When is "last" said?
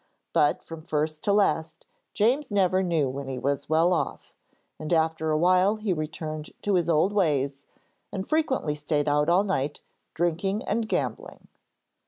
1.31-1.85